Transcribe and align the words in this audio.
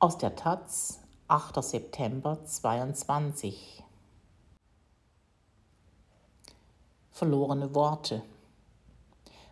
Aus 0.00 0.16
der 0.16 0.36
Taz, 0.36 1.00
8. 1.26 1.60
September 1.60 2.38
22. 2.44 3.82
Verlorene 7.10 7.74
Worte. 7.74 8.22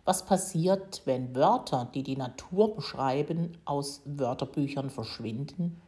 Was 0.05 0.25
passiert, 0.25 1.01
wenn 1.03 1.35
Wörter, 1.35 1.91
die 1.93 2.01
die 2.01 2.15
Natur 2.15 2.73
beschreiben, 2.73 3.57
aus 3.65 4.03
Wörterbüchern 4.05 4.89
verschwinden? 4.89 5.81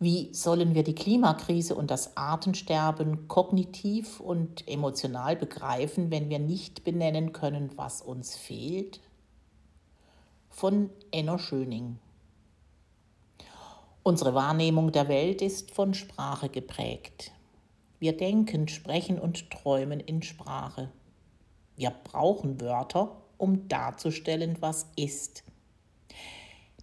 Wie 0.00 0.34
sollen 0.34 0.74
wir 0.74 0.82
die 0.82 0.96
Klimakrise 0.96 1.76
und 1.76 1.92
das 1.92 2.16
Artensterben 2.16 3.28
kognitiv 3.28 4.18
und 4.18 4.66
emotional 4.66 5.36
begreifen, 5.36 6.10
wenn 6.10 6.30
wir 6.30 6.40
nicht 6.40 6.82
benennen 6.82 7.32
können, 7.32 7.70
was 7.76 8.02
uns 8.02 8.34
fehlt? 8.34 8.98
Von 10.48 10.90
Enno 11.12 11.38
Schöning. 11.38 12.00
Unsere 14.02 14.34
Wahrnehmung 14.34 14.92
der 14.92 15.08
Welt 15.08 15.42
ist 15.42 15.72
von 15.72 15.92
Sprache 15.92 16.48
geprägt. 16.48 17.32
Wir 17.98 18.16
denken, 18.16 18.66
sprechen 18.66 19.18
und 19.18 19.50
träumen 19.50 20.00
in 20.00 20.22
Sprache. 20.22 20.90
Wir 21.76 21.90
brauchen 21.90 22.62
Wörter, 22.62 23.20
um 23.36 23.68
darzustellen, 23.68 24.56
was 24.60 24.86
ist. 24.96 25.44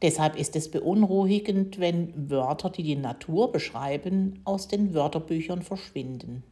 Deshalb 0.03 0.35
ist 0.35 0.55
es 0.55 0.69
beunruhigend, 0.69 1.79
wenn 1.79 2.29
Wörter, 2.29 2.69
die 2.69 2.83
die 2.83 2.95
Natur 2.95 3.51
beschreiben, 3.51 4.41
aus 4.43 4.67
den 4.67 4.93
Wörterbüchern 4.93 5.63
verschwinden. 5.63 6.43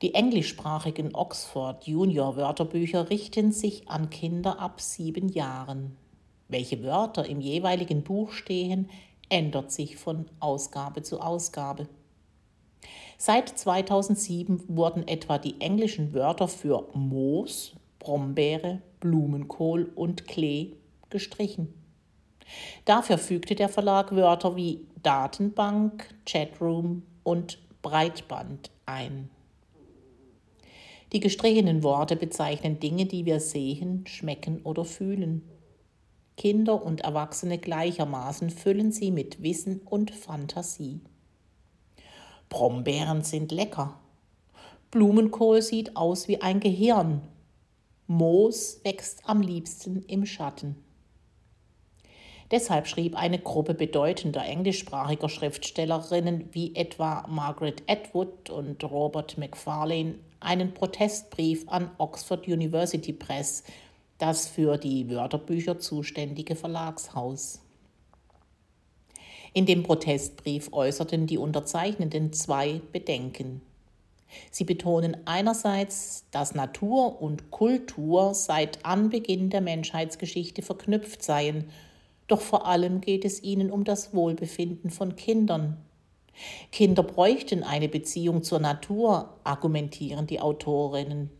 Die 0.00 0.14
englischsprachigen 0.14 1.14
Oxford 1.14 1.86
Junior 1.86 2.36
Wörterbücher 2.36 3.10
richten 3.10 3.52
sich 3.52 3.90
an 3.90 4.08
Kinder 4.08 4.60
ab 4.60 4.80
sieben 4.80 5.28
Jahren. 5.28 5.96
Welche 6.48 6.82
Wörter 6.82 7.26
im 7.26 7.40
jeweiligen 7.40 8.02
Buch 8.02 8.32
stehen, 8.32 8.88
ändert 9.28 9.70
sich 9.70 9.96
von 9.96 10.26
Ausgabe 10.40 11.02
zu 11.02 11.20
Ausgabe. 11.20 11.88
Seit 13.18 13.48
2007 13.48 14.62
wurden 14.68 15.06
etwa 15.06 15.38
die 15.38 15.60
englischen 15.60 16.14
Wörter 16.14 16.48
für 16.48 16.88
Moos, 16.94 17.74
Brombeere, 17.98 18.80
Blumenkohl 19.00 19.90
und 19.94 20.26
Klee 20.26 20.72
gestrichen. 21.10 21.74
Dafür 22.84 23.18
fügte 23.18 23.54
der 23.54 23.68
Verlag 23.68 24.14
Wörter 24.14 24.56
wie 24.56 24.86
Datenbank, 25.02 26.14
Chatroom 26.24 27.02
und 27.24 27.58
Breitband 27.82 28.70
ein. 28.86 29.28
Die 31.12 31.20
gestrichenen 31.20 31.82
Worte 31.82 32.16
bezeichnen 32.16 32.80
Dinge, 32.80 33.06
die 33.06 33.24
wir 33.24 33.40
sehen, 33.40 34.06
schmecken 34.06 34.60
oder 34.62 34.84
fühlen. 34.84 35.42
Kinder 36.38 36.82
und 36.82 37.00
Erwachsene 37.00 37.58
gleichermaßen 37.58 38.50
füllen 38.50 38.92
sie 38.92 39.10
mit 39.10 39.42
Wissen 39.42 39.80
und 39.84 40.12
Fantasie. 40.12 41.00
Brombeeren 42.48 43.24
sind 43.24 43.50
lecker. 43.50 43.98
Blumenkohl 44.92 45.60
sieht 45.60 45.96
aus 45.96 46.28
wie 46.28 46.40
ein 46.40 46.60
Gehirn. 46.60 47.22
Moos 48.06 48.80
wächst 48.84 49.22
am 49.26 49.42
liebsten 49.42 50.04
im 50.04 50.24
Schatten. 50.24 50.76
Deshalb 52.52 52.86
schrieb 52.86 53.16
eine 53.16 53.40
Gruppe 53.40 53.74
bedeutender 53.74 54.44
englischsprachiger 54.44 55.28
Schriftstellerinnen 55.28 56.48
wie 56.52 56.74
etwa 56.76 57.26
Margaret 57.28 57.82
Atwood 57.88 58.48
und 58.48 58.82
Robert 58.84 59.36
Macfarlane 59.38 60.14
einen 60.40 60.72
Protestbrief 60.72 61.68
an 61.68 61.90
Oxford 61.98 62.46
University 62.46 63.12
Press 63.12 63.64
das 64.18 64.48
für 64.48 64.76
die 64.76 65.08
Wörterbücher 65.08 65.78
zuständige 65.78 66.56
Verlagshaus. 66.56 67.60
In 69.54 69.64
dem 69.64 69.82
Protestbrief 69.82 70.72
äußerten 70.72 71.26
die 71.26 71.38
Unterzeichnenden 71.38 72.32
zwei 72.32 72.82
Bedenken. 72.92 73.62
Sie 74.50 74.64
betonen 74.64 75.16
einerseits, 75.24 76.26
dass 76.30 76.54
Natur 76.54 77.22
und 77.22 77.50
Kultur 77.50 78.34
seit 78.34 78.84
Anbeginn 78.84 79.48
der 79.48 79.62
Menschheitsgeschichte 79.62 80.60
verknüpft 80.62 81.22
seien, 81.22 81.70
doch 82.26 82.42
vor 82.42 82.66
allem 82.66 83.00
geht 83.00 83.24
es 83.24 83.42
ihnen 83.42 83.70
um 83.70 83.84
das 83.84 84.12
Wohlbefinden 84.12 84.90
von 84.90 85.16
Kindern. 85.16 85.78
Kinder 86.70 87.02
bräuchten 87.02 87.62
eine 87.62 87.88
Beziehung 87.88 88.42
zur 88.42 88.60
Natur, 88.60 89.38
argumentieren 89.44 90.26
die 90.26 90.40
Autorinnen. 90.40 91.30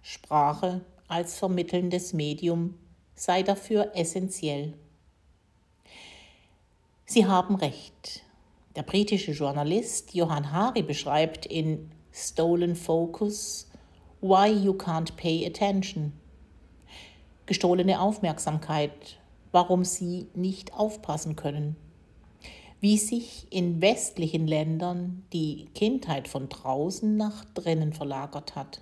Sprache 0.00 0.80
als 1.12 1.38
vermittelndes 1.38 2.14
Medium 2.14 2.74
sei 3.14 3.42
dafür 3.42 3.90
essentiell. 3.94 4.72
Sie 7.04 7.26
haben 7.26 7.56
recht. 7.56 8.22
Der 8.76 8.82
britische 8.82 9.32
Journalist 9.32 10.14
Johann 10.14 10.52
Hari 10.52 10.82
beschreibt 10.82 11.44
in 11.44 11.90
Stolen 12.12 12.74
Focus 12.74 13.68
Why 14.22 14.52
You 14.52 14.72
Can't 14.72 15.14
Pay 15.16 15.46
Attention. 15.46 16.14
Gestohlene 17.44 18.00
Aufmerksamkeit, 18.00 19.18
warum 19.50 19.84
Sie 19.84 20.28
nicht 20.34 20.72
aufpassen 20.72 21.36
können. 21.36 21.76
Wie 22.80 22.96
sich 22.96 23.46
in 23.50 23.82
westlichen 23.82 24.46
Ländern 24.46 25.26
die 25.34 25.66
Kindheit 25.74 26.26
von 26.26 26.48
draußen 26.48 27.14
nach 27.18 27.44
drinnen 27.52 27.92
verlagert 27.92 28.56
hat. 28.56 28.80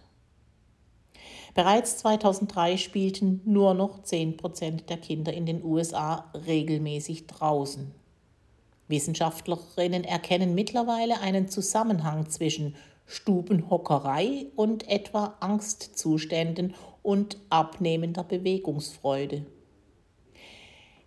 Bereits 1.54 1.98
2003 1.98 2.76
spielten 2.76 3.40
nur 3.44 3.74
noch 3.74 4.02
10 4.02 4.36
Prozent 4.36 4.88
der 4.88 4.98
Kinder 4.98 5.32
in 5.32 5.46
den 5.46 5.64
USA 5.64 6.30
regelmäßig 6.46 7.26
draußen. 7.26 7.92
Wissenschaftlerinnen 8.88 10.04
erkennen 10.04 10.54
mittlerweile 10.54 11.20
einen 11.20 11.48
Zusammenhang 11.48 12.28
zwischen 12.28 12.74
Stubenhockerei 13.06 14.46
und 14.56 14.88
etwa 14.88 15.36
Angstzuständen 15.40 16.74
und 17.02 17.38
abnehmender 17.48 18.24
Bewegungsfreude. 18.24 19.46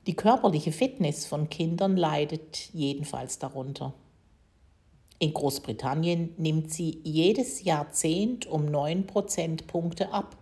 Die 0.06 0.16
körperliche 0.16 0.74
Fitness 0.74 1.26
von 1.26 1.50
Kindern 1.50 1.96
leidet 1.96 2.70
jedenfalls 2.74 3.40
darunter. 3.40 3.94
In 5.24 5.34
Großbritannien 5.34 6.34
nimmt 6.36 6.74
sie 6.74 7.00
jedes 7.02 7.64
Jahrzehnt 7.64 8.46
um 8.46 8.66
9 8.66 9.08
Prozentpunkte 9.08 10.12
ab. 10.12 10.36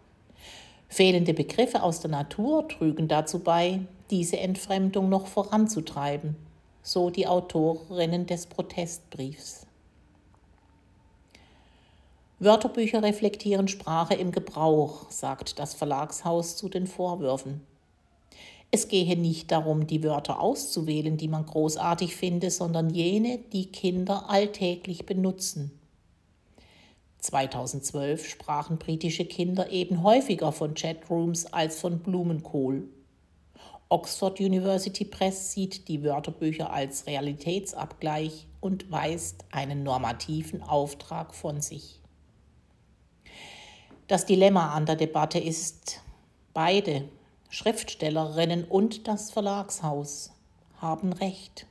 Fehlende 0.87 1.35
Begriffe 1.35 1.83
aus 1.83 1.99
der 1.99 2.09
Natur 2.09 2.67
trügen 2.67 3.07
dazu 3.07 3.43
bei, 3.43 3.81
diese 4.09 4.39
Entfremdung 4.39 5.07
noch 5.07 5.27
voranzutreiben, 5.27 6.35
so 6.81 7.11
die 7.11 7.27
Autorinnen 7.27 8.25
des 8.25 8.47
Protestbriefs. 8.47 9.67
Wörterbücher 12.39 13.03
reflektieren 13.03 13.67
Sprache 13.67 14.15
im 14.15 14.31
Gebrauch, 14.31 15.11
sagt 15.11 15.59
das 15.59 15.75
Verlagshaus 15.75 16.57
zu 16.57 16.69
den 16.69 16.87
Vorwürfen. 16.87 17.61
Es 18.73 18.87
gehe 18.87 19.17
nicht 19.17 19.51
darum, 19.51 19.85
die 19.85 20.01
Wörter 20.01 20.39
auszuwählen, 20.39 21.17
die 21.17 21.27
man 21.27 21.45
großartig 21.45 22.15
finde, 22.15 22.49
sondern 22.49 22.89
jene, 22.89 23.37
die 23.37 23.65
Kinder 23.65 24.29
alltäglich 24.29 25.05
benutzen. 25.05 25.77
2012 27.19 28.27
sprachen 28.27 28.77
britische 28.77 29.25
Kinder 29.25 29.69
eben 29.71 30.03
häufiger 30.03 30.53
von 30.53 30.73
Chatrooms 30.73 31.47
als 31.47 31.79
von 31.79 31.99
Blumenkohl. 31.99 32.87
Oxford 33.89 34.39
University 34.39 35.03
Press 35.03 35.51
sieht 35.51 35.89
die 35.89 36.01
Wörterbücher 36.01 36.71
als 36.71 37.07
Realitätsabgleich 37.07 38.47
und 38.61 38.89
weist 38.89 39.43
einen 39.51 39.83
normativen 39.83 40.63
Auftrag 40.63 41.35
von 41.35 41.59
sich. 41.59 41.99
Das 44.07 44.25
Dilemma 44.25 44.73
an 44.73 44.85
der 44.85 44.95
Debatte 44.95 45.39
ist, 45.39 45.99
beide 46.53 47.03
Schriftstellerinnen 47.53 48.63
und 48.63 49.09
das 49.09 49.29
Verlagshaus 49.29 50.31
haben 50.77 51.11
Recht. 51.11 51.67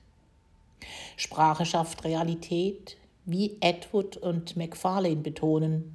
Sprache 1.16 1.64
schafft 1.64 2.04
Realität, 2.04 2.98
wie 3.24 3.56
Atwood 3.62 4.18
und 4.18 4.58
Macfarlane 4.58 5.16
betonen. 5.16 5.94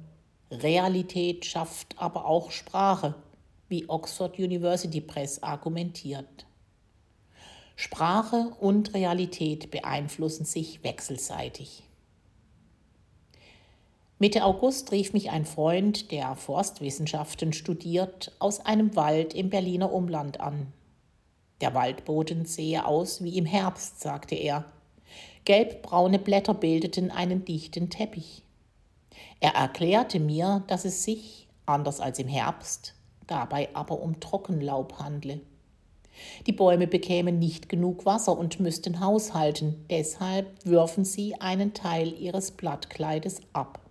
Realität 0.50 1.44
schafft 1.44 1.94
aber 1.98 2.26
auch 2.26 2.50
Sprache, 2.50 3.14
wie 3.68 3.88
Oxford 3.88 4.40
University 4.40 5.00
Press 5.00 5.40
argumentiert. 5.44 6.46
Sprache 7.76 8.56
und 8.58 8.92
Realität 8.92 9.70
beeinflussen 9.70 10.46
sich 10.46 10.82
wechselseitig. 10.82 11.85
Mitte 14.18 14.44
August 14.44 14.92
rief 14.92 15.12
mich 15.12 15.30
ein 15.30 15.44
Freund, 15.44 16.10
der 16.10 16.36
Forstwissenschaften 16.36 17.52
studiert, 17.52 18.32
aus 18.38 18.60
einem 18.60 18.96
Wald 18.96 19.34
im 19.34 19.50
Berliner 19.50 19.92
Umland 19.92 20.40
an. 20.40 20.72
Der 21.60 21.74
Waldboden 21.74 22.46
sehe 22.46 22.86
aus 22.86 23.22
wie 23.22 23.36
im 23.36 23.44
Herbst, 23.44 24.00
sagte 24.00 24.34
er. 24.34 24.64
Gelbbraune 25.44 26.18
Blätter 26.18 26.54
bildeten 26.54 27.10
einen 27.10 27.44
dichten 27.44 27.90
Teppich. 27.90 28.42
Er 29.40 29.54
erklärte 29.54 30.18
mir, 30.18 30.64
dass 30.66 30.86
es 30.86 31.04
sich, 31.04 31.46
anders 31.66 32.00
als 32.00 32.18
im 32.18 32.28
Herbst, 32.28 32.94
dabei 33.26 33.68
aber 33.74 34.00
um 34.00 34.18
Trockenlaub 34.18 34.98
handle. 34.98 35.40
Die 36.46 36.52
Bäume 36.52 36.86
bekämen 36.86 37.38
nicht 37.38 37.68
genug 37.68 38.06
Wasser 38.06 38.38
und 38.38 38.60
müssten 38.60 39.00
haushalten, 39.00 39.84
deshalb 39.90 40.64
würfen 40.64 41.04
sie 41.04 41.38
einen 41.38 41.74
Teil 41.74 42.18
ihres 42.18 42.52
Blattkleides 42.52 43.42
ab. 43.52 43.85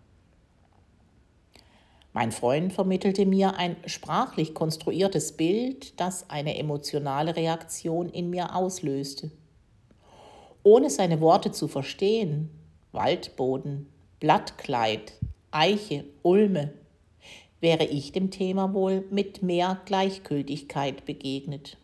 Mein 2.16 2.32
Freund 2.32 2.72
vermittelte 2.72 3.26
mir 3.26 3.58
ein 3.58 3.76
sprachlich 3.88 4.54
konstruiertes 4.54 5.34
Bild, 5.34 6.00
das 6.00 6.30
eine 6.30 6.58
emotionale 6.58 7.36
Reaktion 7.36 8.08
in 8.08 8.30
mir 8.30 8.56
auslöste. 8.56 9.32
Ohne 10.64 10.90
seine 10.90 11.20
Worte 11.20 11.52
zu 11.52 11.68
verstehen, 11.68 12.52
Waldboden, 12.94 13.88
Blattkleid, 14.22 15.12
Eiche, 15.52 16.06
Ulme, 16.22 16.72
wäre 17.60 17.84
ich 17.84 18.14
dem 18.14 18.32
Thema 18.32 18.74
wohl 18.74 19.04
mit 19.12 19.44
mehr 19.44 19.82
Gleichgültigkeit 19.84 21.06
begegnet. 21.06 21.76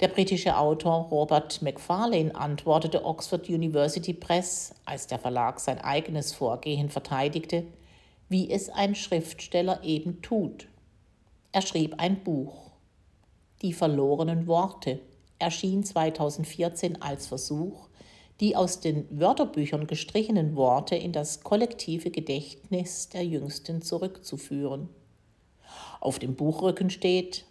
Der 0.00 0.08
britische 0.08 0.58
Autor 0.58 1.06
Robert 1.10 1.62
Macfarlane 1.62 2.34
antwortete 2.34 3.02
Oxford 3.02 3.48
University 3.48 4.12
Press, 4.12 4.74
als 4.84 5.06
der 5.06 5.18
Verlag 5.18 5.58
sein 5.58 5.78
eigenes 5.78 6.34
Vorgehen 6.34 6.90
verteidigte, 6.90 7.64
wie 8.28 8.50
es 8.50 8.68
ein 8.68 8.94
Schriftsteller 8.94 9.82
eben 9.82 10.20
tut. 10.20 10.68
Er 11.50 11.62
schrieb 11.62 11.94
ein 11.96 12.22
Buch. 12.22 12.72
Die 13.62 13.72
verlorenen 13.72 14.46
Worte 14.46 15.00
erschien 15.38 15.82
2014 15.82 17.00
als 17.00 17.26
Versuch, 17.26 17.88
die 18.40 18.54
aus 18.54 18.80
den 18.80 19.06
Wörterbüchern 19.18 19.86
gestrichenen 19.86 20.56
Worte 20.56 20.94
in 20.94 21.12
das 21.12 21.42
kollektive 21.42 22.10
Gedächtnis 22.10 23.08
der 23.08 23.24
Jüngsten 23.24 23.80
zurückzuführen. 23.80 24.90
Auf 26.00 26.18
dem 26.18 26.34
Buchrücken 26.34 26.90
steht, 26.90 27.45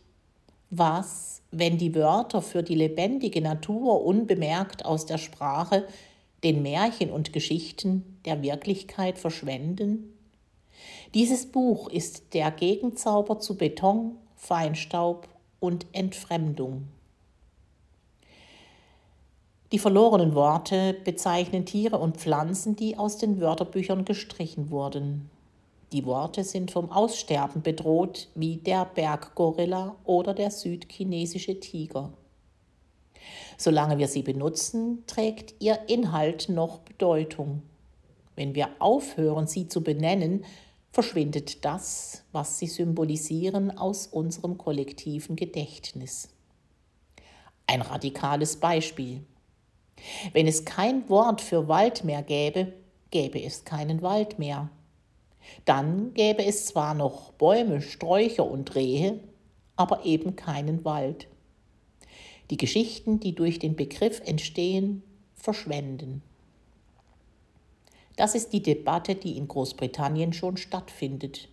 was, 0.77 1.41
wenn 1.51 1.77
die 1.77 1.95
Wörter 1.95 2.41
für 2.41 2.63
die 2.63 2.75
lebendige 2.75 3.41
Natur 3.41 4.03
unbemerkt 4.03 4.85
aus 4.85 5.05
der 5.05 5.17
Sprache, 5.17 5.87
den 6.43 6.61
Märchen 6.61 7.11
und 7.11 7.33
Geschichten 7.33 8.19
der 8.25 8.41
Wirklichkeit 8.43 9.17
verschwenden? 9.17 10.13
Dieses 11.13 11.45
Buch 11.45 11.89
ist 11.89 12.33
der 12.33 12.51
Gegenzauber 12.51 13.39
zu 13.39 13.57
Beton, 13.57 14.17
Feinstaub 14.35 15.27
und 15.59 15.85
Entfremdung. 15.93 16.87
Die 19.71 19.79
verlorenen 19.79 20.35
Worte 20.35 20.93
bezeichnen 21.03 21.65
Tiere 21.65 21.97
und 21.97 22.17
Pflanzen, 22.17 22.75
die 22.75 22.97
aus 22.97 23.17
den 23.17 23.41
Wörterbüchern 23.41 24.05
gestrichen 24.05 24.69
wurden. 24.69 25.29
Die 25.91 26.05
Worte 26.05 26.43
sind 26.43 26.71
vom 26.71 26.91
Aussterben 26.91 27.61
bedroht, 27.61 28.27
wie 28.35 28.57
der 28.57 28.85
Berggorilla 28.85 29.95
oder 30.03 30.33
der 30.33 30.51
südchinesische 30.51 31.59
Tiger. 31.59 32.11
Solange 33.57 33.97
wir 33.97 34.07
sie 34.07 34.23
benutzen, 34.23 35.03
trägt 35.07 35.55
ihr 35.59 35.79
Inhalt 35.87 36.49
noch 36.49 36.79
Bedeutung. 36.79 37.61
Wenn 38.35 38.55
wir 38.55 38.69
aufhören, 38.79 39.47
sie 39.47 39.67
zu 39.67 39.81
benennen, 39.81 40.43
verschwindet 40.91 41.63
das, 41.63 42.23
was 42.31 42.59
sie 42.59 42.67
symbolisieren, 42.67 43.77
aus 43.77 44.07
unserem 44.07 44.57
kollektiven 44.57 45.35
Gedächtnis. 45.35 46.29
Ein 47.67 47.81
radikales 47.81 48.57
Beispiel. 48.57 49.21
Wenn 50.33 50.47
es 50.47 50.65
kein 50.65 51.07
Wort 51.09 51.41
für 51.41 51.67
Wald 51.67 52.03
mehr 52.03 52.21
gäbe, 52.21 52.73
gäbe 53.11 53.41
es 53.41 53.63
keinen 53.63 54.01
Wald 54.01 54.39
mehr. 54.39 54.69
Dann 55.65 56.13
gäbe 56.13 56.45
es 56.45 56.65
zwar 56.65 56.93
noch 56.93 57.31
Bäume, 57.33 57.81
Sträucher 57.81 58.49
und 58.49 58.75
Rehe, 58.75 59.19
aber 59.75 60.05
eben 60.05 60.35
keinen 60.35 60.85
Wald. 60.85 61.27
Die 62.49 62.57
Geschichten, 62.57 63.19
die 63.19 63.33
durch 63.33 63.59
den 63.59 63.75
Begriff 63.75 64.21
entstehen, 64.25 65.03
verschwenden. 65.33 66.21
Das 68.15 68.35
ist 68.35 68.53
die 68.53 68.61
Debatte, 68.61 69.15
die 69.15 69.37
in 69.37 69.47
Großbritannien 69.47 70.31
schon 70.31 70.57
stattfindet. 70.57 71.49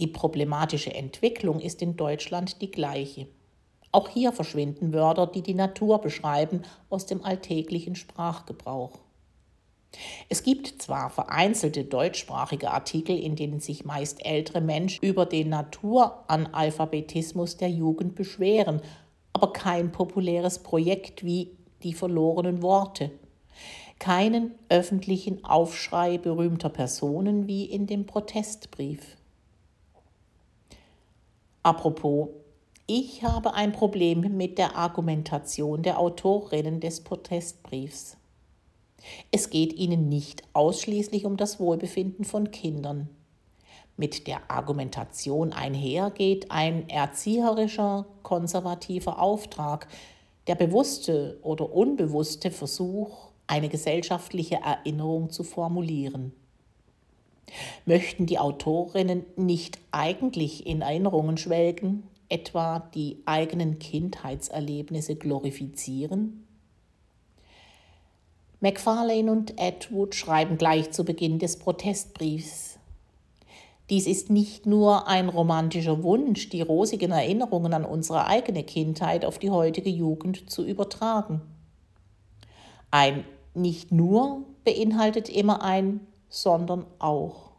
Die 0.00 0.06
problematische 0.06 0.94
Entwicklung 0.94 1.60
ist 1.60 1.82
in 1.82 1.96
Deutschland 1.96 2.60
die 2.62 2.70
gleiche. 2.70 3.28
Auch 3.92 4.08
hier 4.08 4.32
verschwinden 4.32 4.92
Wörter, 4.92 5.26
die 5.26 5.42
die 5.42 5.54
Natur 5.54 6.00
beschreiben, 6.00 6.62
aus 6.90 7.06
dem 7.06 7.24
alltäglichen 7.24 7.94
Sprachgebrauch. 7.94 8.98
Es 10.28 10.42
gibt 10.42 10.82
zwar 10.82 11.10
vereinzelte 11.10 11.84
deutschsprachige 11.84 12.70
Artikel, 12.70 13.18
in 13.18 13.36
denen 13.36 13.60
sich 13.60 13.84
meist 13.84 14.24
ältere 14.24 14.60
Menschen 14.60 15.04
über 15.04 15.26
den 15.26 15.48
Naturanalphabetismus 15.48 17.56
der 17.56 17.70
Jugend 17.70 18.14
beschweren, 18.14 18.82
aber 19.32 19.52
kein 19.52 19.90
populäres 19.90 20.58
Projekt 20.58 21.24
wie 21.24 21.56
die 21.82 21.94
verlorenen 21.94 22.62
Worte. 22.62 23.10
Keinen 23.98 24.54
öffentlichen 24.68 25.44
Aufschrei 25.44 26.18
berühmter 26.18 26.68
Personen 26.68 27.48
wie 27.48 27.64
in 27.64 27.86
dem 27.86 28.06
Protestbrief. 28.06 29.16
Apropos, 31.62 32.28
ich 32.86 33.24
habe 33.24 33.54
ein 33.54 33.72
Problem 33.72 34.36
mit 34.36 34.58
der 34.58 34.76
Argumentation 34.76 35.82
der 35.82 35.98
Autorinnen 35.98 36.80
des 36.80 37.02
Protestbriefs. 37.02 38.17
Es 39.30 39.50
geht 39.50 39.72
ihnen 39.72 40.08
nicht 40.08 40.42
ausschließlich 40.52 41.24
um 41.24 41.36
das 41.36 41.60
Wohlbefinden 41.60 42.24
von 42.24 42.50
Kindern. 42.50 43.08
Mit 43.96 44.26
der 44.26 44.50
Argumentation 44.50 45.52
einher 45.52 46.10
geht 46.10 46.50
ein 46.50 46.88
erzieherischer, 46.88 48.06
konservativer 48.22 49.20
Auftrag, 49.20 49.88
der 50.46 50.54
bewusste 50.54 51.38
oder 51.42 51.72
unbewusste 51.72 52.50
Versuch, 52.50 53.28
eine 53.46 53.68
gesellschaftliche 53.68 54.56
Erinnerung 54.56 55.30
zu 55.30 55.42
formulieren. 55.42 56.32
Möchten 57.86 58.26
die 58.26 58.38
Autorinnen 58.38 59.24
nicht 59.36 59.78
eigentlich 59.90 60.66
in 60.66 60.82
Erinnerungen 60.82 61.36
schwelgen, 61.36 62.04
etwa 62.28 62.80
die 62.94 63.22
eigenen 63.24 63.78
Kindheitserlebnisse 63.78 65.16
glorifizieren? 65.16 66.46
Macfarlane 68.60 69.30
und 69.30 69.60
Atwood 69.60 70.16
schreiben 70.16 70.58
gleich 70.58 70.90
zu 70.90 71.04
Beginn 71.04 71.38
des 71.38 71.58
Protestbriefs. 71.58 72.78
Dies 73.88 74.06
ist 74.06 74.30
nicht 74.30 74.66
nur 74.66 75.06
ein 75.06 75.28
romantischer 75.28 76.02
Wunsch, 76.02 76.48
die 76.48 76.60
rosigen 76.60 77.12
Erinnerungen 77.12 77.72
an 77.72 77.84
unsere 77.84 78.26
eigene 78.26 78.64
Kindheit 78.64 79.24
auf 79.24 79.38
die 79.38 79.50
heutige 79.50 79.90
Jugend 79.90 80.50
zu 80.50 80.64
übertragen. 80.64 81.40
Ein 82.90 83.24
nicht 83.54 83.92
nur 83.92 84.44
beinhaltet 84.64 85.28
immer 85.28 85.62
ein, 85.62 86.00
sondern 86.28 86.84
auch. 86.98 87.52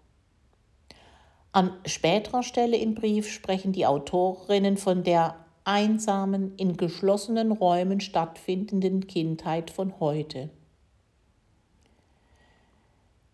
An 1.51 1.71
späterer 1.85 2.43
Stelle 2.43 2.77
im 2.77 2.93
Brief 2.93 3.31
sprechen 3.31 3.71
die 3.71 3.87
Autorinnen 3.87 4.77
von 4.77 5.03
der 5.03 5.35
einsamen, 5.63 6.55
in 6.57 6.77
geschlossenen 6.77 7.51
Räumen 7.51 8.01
stattfindenden 8.01 9.07
Kindheit 9.07 9.71
von 9.71 9.99
heute. 9.99 10.49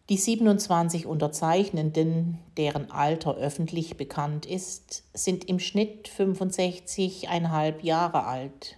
Die 0.07 0.17
27 0.17 1.07
Unterzeichnenden, 1.07 2.37
deren 2.57 2.91
Alter 2.91 3.35
öffentlich 3.37 3.97
bekannt 3.97 4.45
ist, 4.45 5.03
sind 5.15 5.45
im 5.45 5.59
Schnitt 5.59 6.07
65,5 6.09 7.81
Jahre 7.81 8.25
alt. 8.25 8.77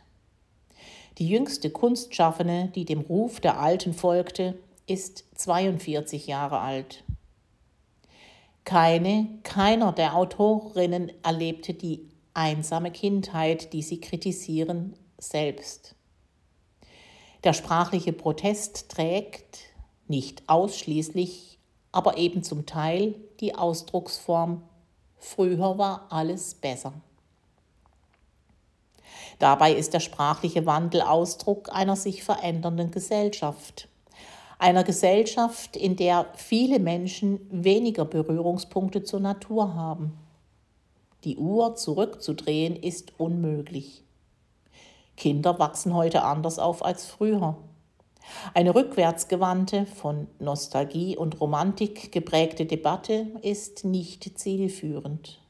Die 1.18 1.28
jüngste 1.28 1.70
Kunstschaffende, 1.70 2.72
die 2.74 2.86
dem 2.86 3.02
Ruf 3.02 3.42
der 3.42 3.60
Alten 3.60 3.94
folgte, 3.94 4.58
ist 4.86 5.26
42 5.36 6.28
Jahre 6.28 6.60
alt. 6.60 7.04
Keine, 8.64 9.28
keiner 9.44 9.92
der 9.92 10.16
Autorinnen 10.16 11.12
erlebte 11.24 11.74
die 11.74 12.08
einsame 12.34 12.92
Kindheit, 12.92 13.74
die 13.74 13.82
sie 13.82 14.00
kritisieren, 14.00 14.94
selbst. 15.18 15.96
Der 17.44 17.52
sprachliche 17.54 18.14
Protest 18.14 18.90
trägt, 18.90 19.67
nicht 20.10 20.44
ausschließlich, 20.48 21.58
aber 21.92 22.18
eben 22.18 22.44
zum 22.44 22.66
Teil 22.66 23.16
die 23.40 23.56
Ausdrucksform 23.56 24.64
Früher 25.20 25.78
war 25.78 26.08
alles 26.10 26.54
besser. 26.56 26.94
Dabei 29.40 29.74
ist 29.74 29.94
der 29.94 30.00
sprachliche 30.00 30.66
Wandel 30.66 31.02
Ausdruck 31.02 31.70
einer 31.72 31.96
sich 31.96 32.24
verändernden 32.24 32.92
Gesellschaft. 32.92 33.88
Einer 34.60 34.84
Gesellschaft, 34.84 35.76
in 35.78 35.96
der 35.96 36.26
viele 36.36 36.80
Menschen 36.80 37.40
weniger 37.52 38.06
Berührungspunkte 38.06 39.04
zur 39.04 39.20
Natur 39.20 39.76
haben. 39.76 40.18
Die 41.24 41.38
Uhr 41.38 41.76
zurückzudrehen 41.76 42.76
ist 42.76 43.20
unmöglich. 43.20 44.04
Kinder 45.16 45.60
wachsen 45.60 45.94
heute 45.94 46.24
anders 46.24 46.58
auf 46.58 46.84
als 46.84 47.06
früher. 47.06 47.58
Eine 48.54 48.76
rückwärtsgewandte, 48.76 49.86
von 49.86 50.28
Nostalgie 50.40 51.18
und 51.18 51.40
Romantik 51.40 52.12
geprägte 52.12 52.66
Debatte 52.66 53.28
ist 53.42 53.86
nicht 53.86 54.38
zielführend. 54.38 55.42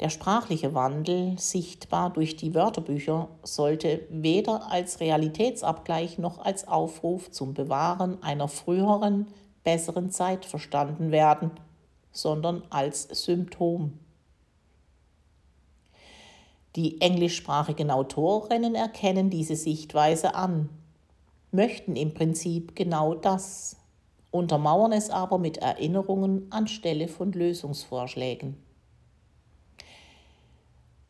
Der 0.00 0.10
sprachliche 0.10 0.74
Wandel, 0.74 1.38
sichtbar 1.38 2.10
durch 2.10 2.36
die 2.36 2.54
Wörterbücher, 2.54 3.28
sollte 3.42 4.06
weder 4.10 4.70
als 4.70 5.00
Realitätsabgleich 5.00 6.18
noch 6.18 6.38
als 6.38 6.68
Aufruf 6.68 7.30
zum 7.30 7.54
Bewahren 7.54 8.22
einer 8.22 8.48
früheren, 8.48 9.26
besseren 9.64 10.10
Zeit 10.10 10.44
verstanden 10.44 11.12
werden, 11.12 11.50
sondern 12.12 12.62
als 12.68 13.04
Symptom. 13.04 13.98
Die 16.76 17.00
englischsprachigen 17.00 17.90
Autorinnen 17.90 18.74
erkennen 18.74 19.30
diese 19.30 19.56
Sichtweise 19.56 20.34
an, 20.34 20.68
möchten 21.50 21.96
im 21.96 22.12
Prinzip 22.12 22.76
genau 22.76 23.14
das, 23.14 23.76
untermauern 24.30 24.92
es 24.92 25.08
aber 25.08 25.38
mit 25.38 25.56
Erinnerungen 25.56 26.46
anstelle 26.50 27.08
von 27.08 27.32
Lösungsvorschlägen. 27.32 28.56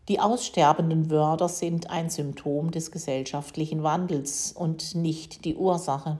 Die 0.08 0.20
aussterbenden 0.20 1.10
Wörter 1.10 1.48
sind 1.48 1.90
ein 1.90 2.10
Symptom 2.10 2.70
des 2.70 2.92
gesellschaftlichen 2.92 3.82
Wandels 3.82 4.52
und 4.52 4.94
nicht 4.94 5.44
die 5.44 5.56
Ursache. 5.56 6.18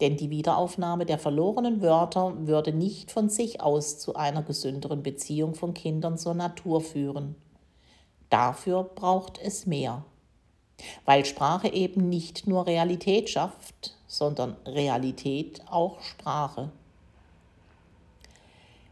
Denn 0.00 0.16
die 0.16 0.30
Wiederaufnahme 0.30 1.04
der 1.04 1.18
verlorenen 1.18 1.82
Wörter 1.82 2.46
würde 2.46 2.72
nicht 2.72 3.10
von 3.10 3.28
sich 3.28 3.60
aus 3.60 3.98
zu 3.98 4.14
einer 4.14 4.42
gesünderen 4.44 5.02
Beziehung 5.02 5.56
von 5.56 5.74
Kindern 5.74 6.16
zur 6.16 6.34
Natur 6.34 6.80
führen. 6.80 7.34
Dafür 8.30 8.84
braucht 8.84 9.38
es 9.38 9.66
mehr. 9.66 10.04
Weil 11.04 11.24
Sprache 11.24 11.68
eben 11.68 12.08
nicht 12.08 12.46
nur 12.46 12.66
Realität 12.66 13.30
schafft, 13.30 13.96
sondern 14.06 14.56
Realität 14.66 15.62
auch 15.70 16.00
Sprache. 16.00 16.70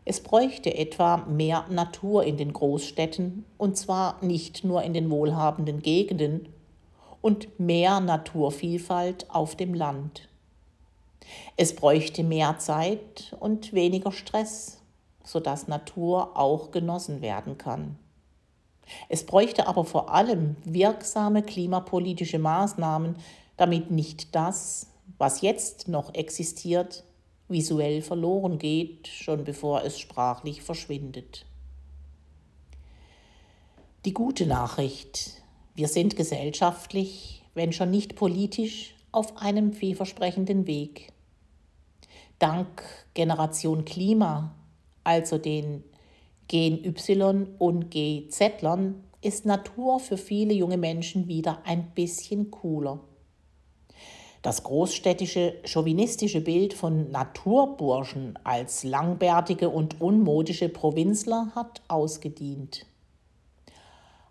Es 0.04 0.20
bräuchte 0.20 0.74
etwa 0.74 1.18
mehr 1.28 1.64
Natur 1.70 2.24
in 2.24 2.36
den 2.36 2.52
Großstädten, 2.52 3.44
und 3.56 3.76
zwar 3.76 4.22
nicht 4.22 4.64
nur 4.64 4.82
in 4.82 4.94
den 4.94 5.10
wohlhabenden 5.10 5.80
Gegenden, 5.80 6.48
und 7.20 7.60
mehr 7.60 8.00
Naturvielfalt 8.00 9.30
auf 9.30 9.54
dem 9.54 9.74
Land. 9.74 10.28
Es 11.56 11.76
bräuchte 11.76 12.24
mehr 12.24 12.58
Zeit 12.58 13.36
und 13.38 13.72
weniger 13.72 14.10
Stress, 14.10 14.82
sodass 15.22 15.68
Natur 15.68 16.36
auch 16.36 16.72
genossen 16.72 17.22
werden 17.22 17.56
kann. 17.58 17.96
Es 19.08 19.24
bräuchte 19.24 19.66
aber 19.66 19.84
vor 19.84 20.12
allem 20.12 20.56
wirksame 20.64 21.42
klimapolitische 21.42 22.38
Maßnahmen, 22.38 23.16
damit 23.56 23.90
nicht 23.90 24.34
das, 24.34 24.88
was 25.18 25.40
jetzt 25.40 25.88
noch 25.88 26.14
existiert, 26.14 27.04
visuell 27.48 28.02
verloren 28.02 28.58
geht, 28.58 29.08
schon 29.08 29.44
bevor 29.44 29.84
es 29.84 29.98
sprachlich 29.98 30.62
verschwindet. 30.62 31.44
Die 34.04 34.14
gute 34.14 34.46
Nachricht, 34.46 35.42
wir 35.74 35.86
sind 35.86 36.16
gesellschaftlich, 36.16 37.44
wenn 37.54 37.72
schon 37.72 37.90
nicht 37.90 38.16
politisch, 38.16 38.94
auf 39.12 39.36
einem 39.36 39.74
vielversprechenden 39.74 40.66
Weg. 40.66 41.12
Dank 42.38 42.82
Generation 43.14 43.84
Klima, 43.84 44.54
also 45.04 45.38
den 45.38 45.84
Gen 46.52 46.84
Y 46.84 47.46
und 47.58 47.90
GZ, 47.90 48.62
ist 49.22 49.46
Natur 49.46 50.00
für 50.00 50.18
viele 50.18 50.52
junge 50.52 50.76
Menschen 50.76 51.26
wieder 51.26 51.62
ein 51.64 51.92
bisschen 51.94 52.50
cooler. 52.50 53.00
Das 54.42 54.62
großstädtische, 54.62 55.54
chauvinistische 55.64 56.42
Bild 56.42 56.74
von 56.74 57.10
Naturburschen 57.10 58.38
als 58.44 58.84
langbärtige 58.84 59.70
und 59.70 60.02
unmodische 60.02 60.68
Provinzler 60.68 61.52
hat 61.54 61.80
ausgedient. 61.88 62.84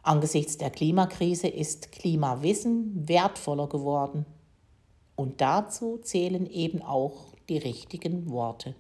Angesichts 0.03 0.57
der 0.57 0.69
Klimakrise 0.69 1.47
ist 1.47 1.91
Klimawissen 1.91 3.09
wertvoller 3.09 3.67
geworden. 3.67 4.27
Und 5.15 5.41
dazu 5.41 5.97
zählen 5.97 6.45
eben 6.45 6.83
auch 6.83 7.33
die 7.49 7.57
richtigen 7.57 8.29
Worte. 8.29 8.75